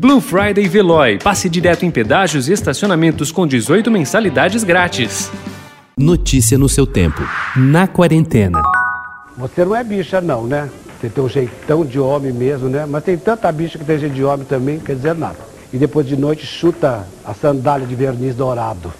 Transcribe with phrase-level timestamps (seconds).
[0.00, 1.18] Blue Friday Veloy.
[1.18, 5.28] Passe direto em pedágios e estacionamentos com 18 mensalidades grátis.
[5.96, 7.20] Notícia no seu tempo.
[7.56, 8.62] Na quarentena.
[9.36, 10.70] Você não é bicha não, né?
[11.00, 12.86] Você tem um jeitão de homem mesmo, né?
[12.86, 15.38] Mas tem tanta bicha que tem jeito de homem também, quer dizer nada.
[15.72, 18.92] E depois de noite chuta a sandália de verniz dourado.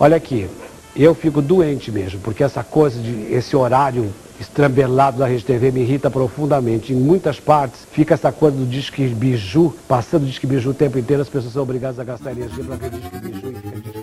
[0.00, 0.48] Olha aqui,
[0.96, 5.80] eu fico doente mesmo, porque essa coisa de esse horário estrambelado da Rede TV me
[5.80, 6.92] irrita profundamente.
[6.92, 11.22] Em muitas partes fica essa coisa do disque biju, passando disque biju o tempo inteiro,
[11.22, 13.95] as pessoas são obrigadas a gastar energia para ver disque biju e disque biju.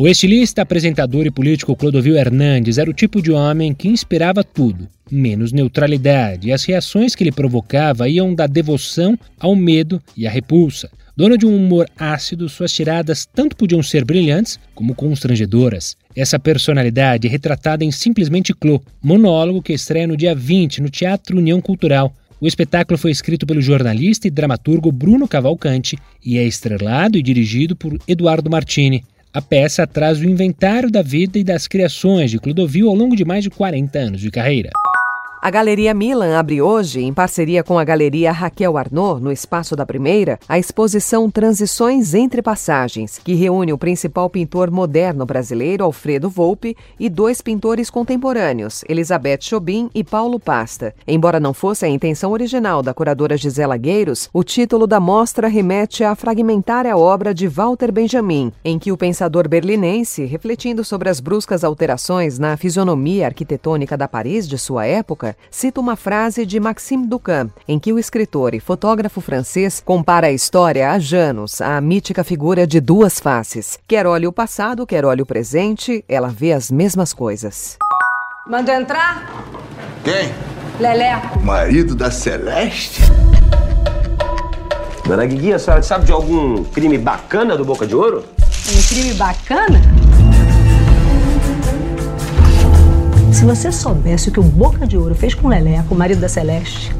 [0.00, 4.88] O estilista, apresentador e político Clodovil Hernandes era o tipo de homem que inspirava tudo,
[5.10, 10.30] menos neutralidade, e as reações que ele provocava iam da devoção ao medo e à
[10.30, 10.88] repulsa.
[11.16, 15.96] Dono de um humor ácido, suas tiradas tanto podiam ser brilhantes como constrangedoras.
[16.14, 21.38] Essa personalidade é retratada em Simplesmente Clô, monólogo que estreia no dia 20 no Teatro
[21.38, 22.14] União Cultural.
[22.40, 27.74] O espetáculo foi escrito pelo jornalista e dramaturgo Bruno Cavalcante e é estrelado e dirigido
[27.74, 29.02] por Eduardo Martini.
[29.32, 33.26] A peça traz o inventário da vida e das criações de Clodovil ao longo de
[33.26, 34.70] mais de 40 anos de carreira.
[35.40, 39.86] A Galeria Milan abre hoje, em parceria com a Galeria Raquel Arnaud, no espaço da
[39.86, 46.76] primeira, a exposição Transições entre Passagens, que reúne o principal pintor moderno brasileiro, Alfredo Volpe,
[46.98, 50.92] e dois pintores contemporâneos, Elizabeth Chobin e Paulo Pasta.
[51.06, 56.02] Embora não fosse a intenção original da curadora Gisela Gueiros, o título da mostra remete
[56.02, 61.62] à fragmentária obra de Walter Benjamin, em que o pensador berlinense, refletindo sobre as bruscas
[61.62, 67.06] alterações na fisionomia arquitetônica da Paris de sua época, época, cita uma frase de Maxime
[67.06, 72.24] Ducamp, em que o escritor e fotógrafo francês compara a história a Janus, a mítica
[72.24, 73.78] figura de duas faces.
[73.86, 77.76] Quer olhe o passado, quer olhe o presente, ela vê as mesmas coisas.
[78.46, 79.44] Mandou entrar?
[80.04, 80.32] Quem?
[80.80, 81.40] Leleco.
[81.40, 83.02] Marido da Celeste?
[85.06, 88.24] Dona Guigui, a senhora sabe de algum crime bacana do Boca de Ouro?
[88.70, 89.80] Um crime bacana?
[93.38, 96.20] Se você soubesse o que o Boca de Ouro fez com o Leleco, o marido
[96.20, 96.90] da Celeste.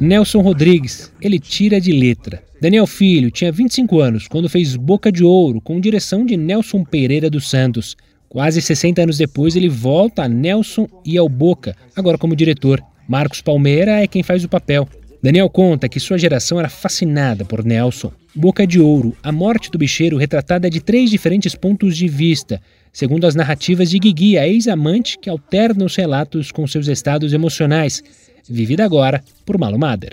[0.00, 2.42] Nelson Rodrigues, ele tira de letra.
[2.62, 7.28] Daniel Filho tinha 25 anos quando fez Boca de Ouro com direção de Nelson Pereira
[7.28, 7.94] dos Santos.
[8.26, 12.82] Quase 60 anos depois, ele volta a Nelson e ao Boca, agora como diretor.
[13.06, 14.88] Marcos Palmeira é quem faz o papel.
[15.26, 18.12] Daniel conta que sua geração era fascinada por Nelson.
[18.32, 23.26] Boca de Ouro, a morte do bicheiro retratada de três diferentes pontos de vista, segundo
[23.26, 28.04] as narrativas de Guigui, a ex-amante que alterna os relatos com seus estados emocionais,
[28.48, 30.12] vivida agora por Malo Mader.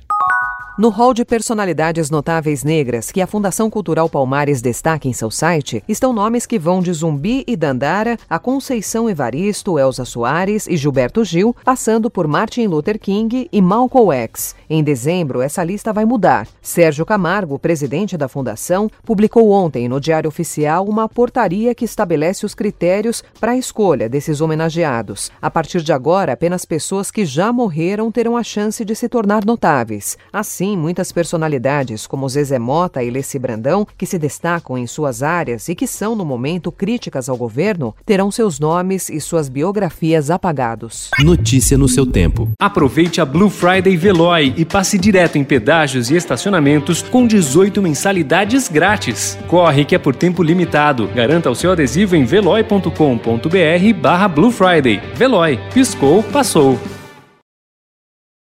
[0.75, 5.83] No hall de personalidades notáveis negras que a Fundação Cultural Palmares destaca em seu site,
[5.87, 11.23] estão nomes que vão de Zumbi e Dandara a Conceição Evaristo, Elza Soares e Gilberto
[11.23, 14.55] Gil, passando por Martin Luther King e Malcolm X.
[14.67, 16.47] Em dezembro, essa lista vai mudar.
[16.59, 22.55] Sérgio Camargo, presidente da Fundação, publicou ontem no Diário Oficial uma portaria que estabelece os
[22.55, 25.31] critérios para a escolha desses homenageados.
[25.39, 29.45] A partir de agora, apenas pessoas que já morreram terão a chance de se tornar
[29.45, 30.17] notáveis.
[30.31, 35.21] Assim, Assim, muitas personalidades, como Zezé Mota e Leci Brandão, que se destacam em suas
[35.21, 40.31] áreas e que são, no momento, críticas ao governo, terão seus nomes e suas biografias
[40.31, 41.11] apagados.
[41.19, 42.49] Notícia no seu tempo.
[42.57, 48.69] Aproveite a Blue Friday Veloy e passe direto em pedágios e estacionamentos com 18 mensalidades
[48.69, 49.37] grátis.
[49.49, 51.09] Corre que é por tempo limitado.
[51.09, 55.01] Garanta o seu adesivo em veloy.com.br barra Blue Friday.
[55.15, 55.59] Veloy.
[55.73, 56.79] Piscou, passou.